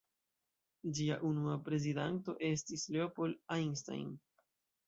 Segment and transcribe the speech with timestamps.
[0.99, 4.13] Ĝia unua prezidanto estis Leopold Einstein.